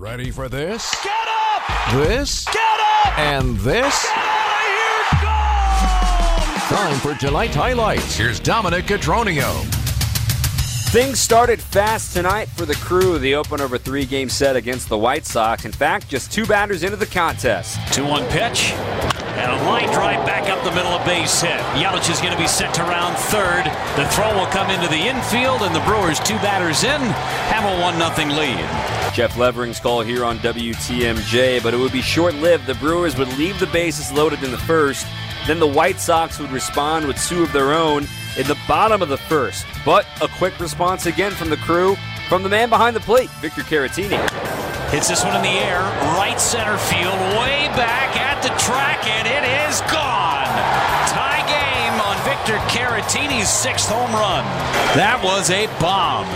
Ready 0.00 0.30
for 0.30 0.48
this? 0.48 0.96
Get 1.04 1.12
up! 1.12 1.92
This? 1.92 2.46
Get 2.46 2.56
up! 2.56 3.18
And 3.18 3.58
this? 3.58 4.06
Get 4.06 4.16
out 4.16 4.56
of 4.56 4.62
here! 4.72 5.04
Gone! 6.70 6.88
Time 6.88 6.98
for 7.00 7.14
tonight's 7.20 7.54
highlights. 7.54 8.16
Here's 8.16 8.40
Dominic 8.40 8.86
Cotroneo. 8.86 9.79
Things 10.90 11.20
started 11.20 11.62
fast 11.62 12.14
tonight 12.14 12.48
for 12.48 12.66
the 12.66 12.74
crew. 12.74 13.20
They 13.20 13.34
open 13.34 13.60
over 13.60 13.78
three 13.78 14.04
game 14.04 14.28
set 14.28 14.56
against 14.56 14.88
the 14.88 14.98
White 14.98 15.24
Sox. 15.24 15.64
In 15.64 15.70
fact, 15.70 16.08
just 16.08 16.32
two 16.32 16.44
batters 16.44 16.82
into 16.82 16.96
the 16.96 17.06
contest. 17.06 17.78
2 17.94 18.04
1 18.04 18.26
pitch. 18.26 18.72
And 19.38 19.52
a 19.52 19.64
line 19.66 19.86
drive 19.92 20.26
back 20.26 20.50
up 20.50 20.64
the 20.64 20.72
middle 20.72 20.90
of 20.90 21.06
base 21.06 21.42
hit. 21.42 21.60
Yelich 21.78 22.10
is 22.10 22.20
going 22.20 22.32
to 22.32 22.36
be 22.36 22.48
sent 22.48 22.74
to 22.74 22.82
round 22.82 23.16
third. 23.16 23.66
The 23.94 24.04
throw 24.10 24.36
will 24.36 24.46
come 24.46 24.68
into 24.68 24.88
the 24.88 24.96
infield, 24.96 25.62
and 25.62 25.72
the 25.72 25.80
Brewers 25.82 26.18
two 26.18 26.34
batters 26.38 26.82
in 26.82 27.00
have 27.00 27.62
a 27.62 27.80
1 27.80 28.16
0 28.16 28.36
lead. 28.36 29.14
Jeff 29.14 29.36
Levering's 29.38 29.78
call 29.78 30.00
here 30.00 30.24
on 30.24 30.38
WTMJ, 30.38 31.62
but 31.62 31.72
it 31.72 31.76
would 31.76 31.92
be 31.92 32.02
short 32.02 32.34
lived. 32.34 32.66
The 32.66 32.74
Brewers 32.74 33.16
would 33.16 33.28
leave 33.38 33.60
the 33.60 33.68
bases 33.68 34.10
loaded 34.10 34.42
in 34.42 34.50
the 34.50 34.58
first. 34.58 35.06
Then 35.46 35.60
the 35.60 35.68
White 35.68 36.00
Sox 36.00 36.40
would 36.40 36.50
respond 36.50 37.06
with 37.06 37.16
two 37.28 37.44
of 37.44 37.52
their 37.52 37.74
own 37.74 38.08
in 38.40 38.46
the 38.46 38.58
bottom 38.66 39.02
of 39.02 39.08
the 39.10 39.18
first. 39.18 39.66
But 39.84 40.06
a 40.22 40.28
quick 40.28 40.58
response 40.58 41.06
again 41.06 41.32
from 41.32 41.50
the 41.50 41.58
crew, 41.58 41.96
from 42.28 42.42
the 42.42 42.48
man 42.48 42.70
behind 42.70 42.96
the 42.96 43.00
plate, 43.00 43.28
Victor 43.40 43.60
Caratini. 43.60 44.18
Hits 44.90 45.08
this 45.08 45.22
one 45.22 45.36
in 45.36 45.42
the 45.42 45.48
air, 45.48 45.80
right 46.16 46.40
center 46.40 46.78
field, 46.78 47.18
way 47.38 47.68
back 47.76 48.16
at 48.16 48.42
the 48.42 48.48
track, 48.58 49.06
and 49.06 49.28
it 49.28 49.44
is 49.68 49.80
gone. 49.82 50.48
Tie 51.06 51.44
game 51.46 52.00
on 52.00 52.16
Victor 52.24 52.56
Caratini's 52.72 53.48
sixth 53.48 53.88
home 53.88 54.10
run. 54.12 54.44
That 54.96 55.20
was 55.22 55.50
a 55.50 55.66
bomb. 55.78 56.26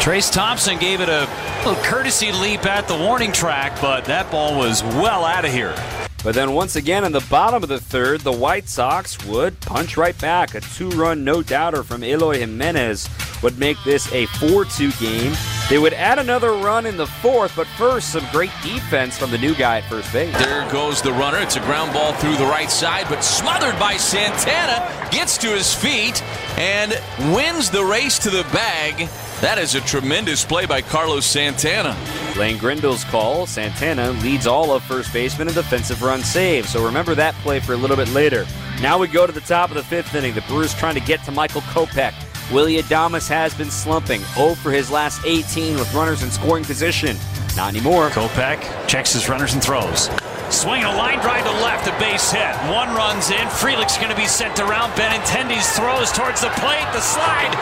Trayce 0.00 0.32
Thompson 0.32 0.78
gave 0.78 1.00
it 1.00 1.08
a 1.08 1.28
little 1.66 1.82
courtesy 1.84 2.32
leap 2.32 2.64
at 2.64 2.88
the 2.88 2.96
warning 2.96 3.32
track, 3.32 3.78
but 3.80 4.04
that 4.06 4.30
ball 4.30 4.56
was 4.56 4.82
well 4.82 5.24
out 5.24 5.44
of 5.44 5.52
here. 5.52 5.74
But 6.22 6.34
then 6.36 6.52
once 6.52 6.76
again 6.76 7.04
in 7.04 7.12
the 7.12 7.24
bottom 7.28 7.62
of 7.62 7.68
the 7.68 7.80
third, 7.80 8.20
the 8.20 8.32
White 8.32 8.68
Sox 8.68 9.24
would 9.26 9.58
punch 9.60 9.96
right 9.96 10.18
back. 10.20 10.54
A 10.54 10.60
two-run 10.60 11.24
no-doubter 11.24 11.82
from 11.82 12.04
Eloy 12.04 12.38
Jimenez 12.38 13.08
would 13.42 13.58
make 13.58 13.76
this 13.84 14.06
a 14.12 14.26
4-2 14.26 14.98
game. 15.00 15.32
They 15.68 15.78
would 15.78 15.94
add 15.94 16.18
another 16.18 16.52
run 16.52 16.86
in 16.86 16.96
the 16.96 17.06
fourth, 17.06 17.56
but 17.56 17.66
first 17.66 18.10
some 18.10 18.24
great 18.30 18.52
defense 18.62 19.18
from 19.18 19.30
the 19.30 19.38
new 19.38 19.54
guy 19.54 19.78
at 19.78 19.88
first 19.88 20.12
base. 20.12 20.36
There 20.38 20.70
goes 20.70 21.02
the 21.02 21.12
runner. 21.12 21.38
It's 21.38 21.56
a 21.56 21.60
ground 21.60 21.92
ball 21.92 22.12
through 22.12 22.36
the 22.36 22.44
right 22.44 22.70
side, 22.70 23.06
but 23.08 23.22
smothered 23.24 23.78
by 23.80 23.96
Santana. 23.96 25.08
Gets 25.10 25.38
to 25.38 25.48
his 25.48 25.74
feet 25.74 26.22
and 26.56 26.92
wins 27.34 27.70
the 27.70 27.84
race 27.84 28.18
to 28.20 28.30
the 28.30 28.42
bag. 28.52 29.08
That 29.40 29.58
is 29.58 29.74
a 29.74 29.80
tremendous 29.80 30.44
play 30.44 30.66
by 30.66 30.82
Carlos 30.82 31.26
Santana. 31.26 31.96
Lane 32.36 32.58
Grindle's 32.58 33.04
call. 33.04 33.46
Santana 33.46 34.10
leads 34.22 34.46
all 34.46 34.72
of 34.72 34.82
first 34.84 35.12
baseman 35.12 35.48
in 35.48 35.54
defensive 35.54 36.02
run 36.02 36.20
save. 36.20 36.68
So 36.68 36.84
remember 36.84 37.14
that 37.14 37.34
play 37.36 37.60
for 37.60 37.72
a 37.72 37.76
little 37.76 37.96
bit 37.96 38.08
later. 38.10 38.46
Now 38.80 38.98
we 38.98 39.08
go 39.08 39.26
to 39.26 39.32
the 39.32 39.40
top 39.40 39.70
of 39.70 39.76
the 39.76 39.82
fifth 39.82 40.14
inning. 40.14 40.34
The 40.34 40.42
Brewers 40.42 40.74
trying 40.74 40.94
to 40.94 41.00
get 41.00 41.24
to 41.24 41.32
Michael 41.32 41.62
Kopech. 41.62 42.14
Willy 42.52 42.80
Adames 42.80 43.28
has 43.28 43.54
been 43.54 43.70
slumping. 43.70 44.20
0 44.34 44.54
for 44.54 44.70
his 44.70 44.90
last 44.90 45.24
18 45.24 45.76
with 45.76 45.92
runners 45.94 46.22
in 46.22 46.30
scoring 46.30 46.64
position. 46.64 47.16
Not 47.56 47.68
anymore. 47.68 48.10
Kopech 48.10 48.88
checks 48.88 49.12
his 49.12 49.28
runners 49.28 49.54
and 49.54 49.62
throws. 49.62 50.08
Swinging 50.52 50.84
a 50.84 50.96
line 50.96 51.18
drive 51.20 51.44
to 51.44 51.50
left, 51.64 51.88
a 51.88 51.98
base 51.98 52.30
hit. 52.30 52.54
One 52.70 52.94
runs 52.94 53.30
in. 53.30 53.48
Frelick's 53.48 53.96
going 53.96 54.10
to 54.10 54.16
be 54.16 54.26
sent 54.26 54.60
around. 54.60 54.92
Benintendi's 54.92 55.66
throws 55.72 56.12
towards 56.12 56.42
the 56.42 56.50
plate. 56.60 56.86
The 56.92 57.00
slide, 57.00 57.52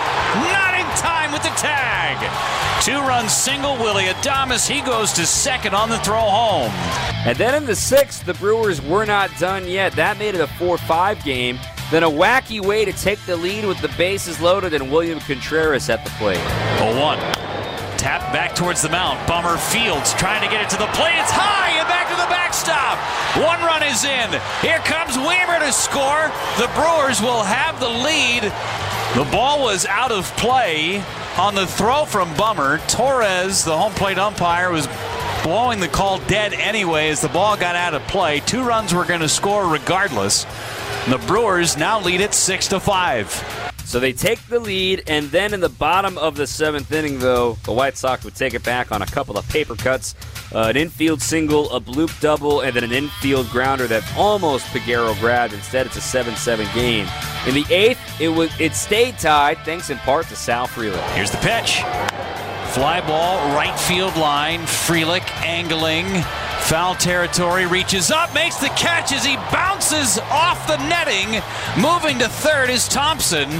not 0.53 0.75
in 0.75 0.85
time 0.99 1.31
with 1.33 1.43
the 1.43 1.51
tag. 1.51 2.19
Two 2.83 2.99
runs 2.99 3.33
single. 3.33 3.77
Willy 3.77 4.05
Adames, 4.07 4.69
he 4.69 4.81
goes 4.81 5.13
to 5.13 5.25
second 5.25 5.73
on 5.73 5.89
the 5.89 5.99
throw 5.99 6.19
home. 6.19 6.73
And 7.25 7.39
then 7.39 7.55
in 7.55 7.65
the 7.65 7.77
sixth, 7.77 8.27
the 8.27 8.35
Brewers 8.35 8.83
were 8.83 9.07
not 9.07 9.31
done 9.39 9.69
yet. 9.69 9.93
That 9.93 10.19
made 10.19 10.35
it 10.35 10.41
a 10.41 10.49
4 10.49 10.77
5 10.77 11.25
game. 11.25 11.61
Then 11.93 12.03
a 12.03 12.11
wacky 12.11 12.61
way 12.61 12.85
to 12.85 12.93
take 12.93 13.21
the 13.25 13.37
lead 13.37 13.67
with 13.67 13.81
the 13.81 13.89
bases 13.97 14.41
loaded 14.41 14.75
and 14.75 14.91
William 14.91 15.21
Contreras 15.21 15.89
at 15.89 16.05
the 16.05 16.11
plate. 16.11 16.43
0 16.79 17.01
1. 17.01 17.50
Back 18.51 18.59
towards 18.59 18.83
the 18.83 18.89
mound. 18.89 19.25
Bummer 19.29 19.57
Fields 19.57 20.13
trying 20.15 20.43
to 20.43 20.49
get 20.49 20.61
it 20.61 20.69
to 20.71 20.77
the 20.77 20.91
plate. 20.99 21.15
It's 21.21 21.31
high 21.31 21.79
and 21.79 21.87
back 21.87 22.09
to 22.09 22.17
the 22.17 22.27
backstop. 22.27 22.99
One 23.39 23.61
run 23.63 23.85
is 23.85 24.03
in. 24.05 24.29
Here 24.61 24.81
comes 24.81 25.17
Wiemer 25.17 25.61
to 25.61 25.73
score. 25.73 26.33
The 26.59 26.69
Brewers 26.75 27.23
will 27.23 27.45
have 27.45 27.79
the 27.79 27.89
lead. 27.89 28.43
The 29.15 29.31
ball 29.31 29.63
was 29.63 29.87
out 29.87 30.11
of 30.11 30.25
play 30.37 31.01
on 31.39 31.55
the 31.55 31.65
throw 31.65 32.05
from 32.07 32.35
Bummer. 32.37 32.79
Torres, 32.89 33.65
the 33.65 33.77
home 33.77 33.93
plate 33.93 34.19
umpire, 34.19 34.73
was 34.73 34.89
blowing 35.45 35.79
the 35.79 35.89
call 35.89 36.19
dead 36.27 36.53
anyway 36.53 37.11
as 37.11 37.21
the 37.21 37.29
ball 37.29 37.57
got 37.57 37.77
out 37.77 37.95
of 37.95 38.03
play. 38.09 38.41
Two 38.41 38.65
runs 38.65 38.93
were 38.93 39.05
going 39.05 39.21
to 39.21 39.29
score 39.29 39.69
regardless. 39.69 40.45
The 41.09 41.19
Brewers 41.27 41.77
now 41.77 41.99
lead 42.01 42.21
it 42.21 42.35
six 42.35 42.69
to 42.69 42.79
five. 42.79 43.29
So 43.85 43.99
they 43.99 44.13
take 44.13 44.39
the 44.47 44.61
lead, 44.61 45.03
and 45.09 45.27
then 45.31 45.53
in 45.53 45.61
the 45.61 45.69
bottom 45.71 46.17
of 46.19 46.37
the 46.37 46.47
seventh 46.47 46.93
inning, 46.93 47.19
though, 47.19 47.55
the 47.65 47.73
White 47.73 47.97
Sox 47.97 48.23
would 48.25 48.37
take 48.37 48.55
it 48.55 48.63
back 48.63 48.93
on 48.93 49.03
a 49.03 49.07
couple 49.07 49.37
of 49.37 49.49
paper 49.49 49.75
cuts. 49.75 50.15
Uh, 50.55 50.67
an 50.69 50.77
infield 50.77 51.21
single, 51.21 51.69
a 51.71 51.81
bloop 51.81 52.21
double, 52.21 52.61
and 52.61 52.77
then 52.77 52.85
an 52.85 52.93
infield 52.93 53.49
grounder 53.51 53.89
that 53.89 54.05
almost 54.17 54.67
Peguero 54.67 55.19
grabbed. 55.19 55.55
Instead, 55.55 55.87
it's 55.87 55.97
a 55.97 56.01
7-7 56.01 56.73
game. 56.75 57.09
In 57.49 57.55
the 57.55 57.65
eighth, 57.75 57.99
it 58.21 58.29
was 58.29 58.51
it 58.61 58.75
stayed 58.75 59.19
tied, 59.19 59.59
thanks 59.65 59.91
in 59.91 59.99
part 59.99 60.29
to 60.29 60.37
Sal 60.37 60.69
Frelick. 60.69 61.03
Here's 61.15 61.31
the 61.31 61.39
pitch. 61.39 61.79
Fly 62.75 63.03
ball, 63.05 63.39
right 63.57 63.77
field 63.81 64.15
line. 64.17 64.61
Frelick 64.61 65.29
angling. 65.43 66.07
Foul 66.71 66.95
territory, 66.95 67.67
reaches 67.67 68.13
up, 68.13 68.33
makes 68.33 68.59
the 68.59 68.69
catch 68.69 69.11
as 69.11 69.25
he 69.25 69.35
bounces 69.51 70.21
off 70.31 70.69
the 70.69 70.77
netting. 70.89 71.43
Moving 71.83 72.17
to 72.21 72.29
third 72.29 72.71
is 72.71 72.87
Thompson, 72.87 73.51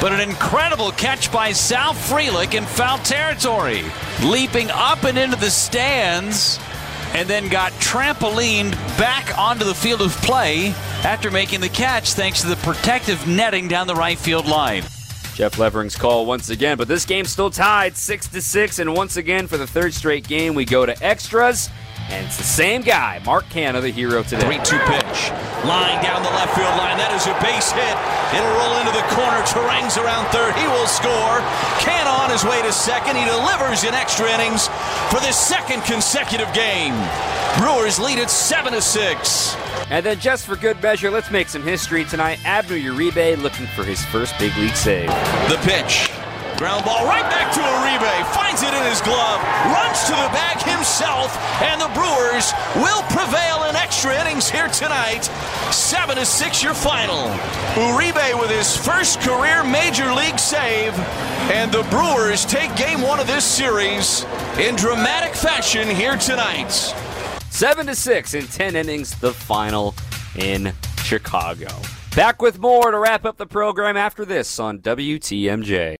but 0.00 0.14
an 0.14 0.20
incredible 0.20 0.90
catch 0.92 1.30
by 1.30 1.52
Sal 1.52 1.92
Frelick 1.92 2.54
in 2.54 2.64
foul 2.64 2.96
territory. 3.00 3.82
Leaping 4.22 4.70
up 4.70 5.04
and 5.04 5.18
into 5.18 5.36
the 5.36 5.50
stands, 5.50 6.58
and 7.12 7.28
then 7.28 7.50
got 7.50 7.70
trampolined 7.72 8.72
back 8.96 9.36
onto 9.38 9.66
the 9.66 9.74
field 9.74 10.00
of 10.00 10.12
play 10.22 10.68
after 11.04 11.30
making 11.30 11.60
the 11.60 11.68
catch 11.68 12.14
thanks 12.14 12.40
to 12.40 12.46
the 12.46 12.56
protective 12.56 13.28
netting 13.28 13.68
down 13.68 13.86
the 13.86 13.94
right 13.94 14.16
field 14.16 14.46
line. 14.46 14.84
Jeff 15.34 15.58
Levering's 15.58 15.96
call 15.96 16.24
once 16.24 16.48
again, 16.48 16.78
but 16.78 16.88
this 16.88 17.04
game's 17.04 17.28
still 17.28 17.50
tied 17.50 17.94
6 17.94 18.28
to 18.28 18.40
6 18.40 18.78
and 18.78 18.94
once 18.94 19.18
again 19.18 19.48
for 19.48 19.58
the 19.58 19.66
third 19.66 19.92
straight 19.92 20.26
game 20.26 20.54
we 20.54 20.64
go 20.64 20.86
to 20.86 21.04
extras. 21.04 21.68
And 22.10 22.26
it's 22.26 22.36
the 22.36 22.44
same 22.44 22.82
guy, 22.82 23.20
Mark 23.24 23.44
Canha, 23.48 23.80
the 23.80 23.90
hero 23.90 24.22
today. 24.22 24.44
3 24.44 24.58
2 24.58 24.78
pitch. 24.84 25.30
Line 25.64 26.02
down 26.04 26.22
the 26.22 26.30
left 26.36 26.52
field 26.52 26.76
line. 26.76 27.00
That 27.00 27.16
is 27.16 27.24
a 27.24 27.34
base 27.40 27.72
hit. 27.72 27.96
It'll 28.36 28.54
roll 28.60 28.76
into 28.84 28.92
the 28.92 29.06
corner. 29.16 29.40
Turang's 29.48 29.96
around 29.96 30.28
third. 30.28 30.52
He 30.60 30.66
will 30.68 30.86
score. 30.86 31.40
Canha 31.80 32.12
on 32.20 32.28
his 32.28 32.44
way 32.44 32.60
to 32.60 32.72
second. 32.72 33.16
He 33.16 33.24
delivers 33.24 33.84
in 33.84 33.94
extra 33.94 34.28
innings 34.28 34.68
for 35.08 35.20
the 35.24 35.32
second 35.32 35.82
consecutive 35.88 36.52
game. 36.52 36.92
Brewers 37.56 37.98
lead 37.98 38.18
it 38.18 38.28
7 38.28 38.72
to 38.74 38.82
6. 38.82 39.56
And 39.88 40.04
then 40.04 40.20
just 40.20 40.44
for 40.44 40.56
good 40.56 40.82
measure, 40.82 41.10
let's 41.10 41.30
make 41.30 41.48
some 41.48 41.62
history 41.62 42.04
tonight. 42.04 42.44
Abner 42.44 42.76
Uribe 42.76 43.40
looking 43.40 43.66
for 43.68 43.84
his 43.84 44.04
first 44.06 44.36
big 44.38 44.54
league 44.56 44.76
save. 44.76 45.08
The 45.48 45.56
pitch. 45.62 46.10
Ground 46.58 46.84
ball 46.84 47.06
right 47.06 47.26
back 47.30 47.52
to 47.54 47.60
Uribe. 47.60 48.14
Finds 48.34 48.62
it 48.62 48.72
in 48.74 48.84
his 48.86 49.00
glove. 49.00 49.40
Runs 49.72 50.04
to 50.06 50.12
the 50.12 50.30
bag 50.30 50.62
himself. 50.62 51.23
And 51.64 51.80
the 51.80 51.88
Brewers 51.94 52.52
will 52.76 53.02
prevail 53.04 53.64
in 53.68 53.74
extra 53.74 54.20
innings 54.20 54.50
here 54.50 54.68
tonight. 54.68 55.24
7 55.72 56.16
to 56.16 56.26
6 56.26 56.62
your 56.62 56.74
final. 56.74 57.28
Uribe 57.74 58.38
with 58.38 58.50
his 58.50 58.76
first 58.76 59.20
career 59.20 59.64
major 59.64 60.12
league 60.12 60.38
save. 60.38 60.92
And 61.50 61.72
the 61.72 61.82
Brewers 61.84 62.44
take 62.44 62.74
game 62.76 63.00
one 63.00 63.18
of 63.18 63.26
this 63.26 63.44
series 63.44 64.26
in 64.58 64.76
dramatic 64.76 65.34
fashion 65.34 65.88
here 65.88 66.16
tonight. 66.16 66.70
7 67.50 67.86
to 67.86 67.94
6 67.94 68.34
in 68.34 68.46
10 68.46 68.76
innings, 68.76 69.18
the 69.20 69.32
final 69.32 69.94
in 70.36 70.72
Chicago. 71.02 71.68
Back 72.14 72.42
with 72.42 72.58
more 72.58 72.90
to 72.90 72.98
wrap 72.98 73.24
up 73.24 73.38
the 73.38 73.46
program 73.46 73.96
after 73.96 74.24
this 74.24 74.58
on 74.58 74.80
WTMJ. 74.80 75.92